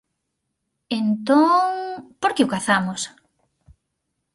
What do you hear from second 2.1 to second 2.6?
¿por que o